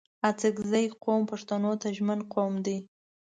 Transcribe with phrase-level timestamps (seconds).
[0.29, 2.77] اڅګزي قوم پښتو ته ژمن قوم دی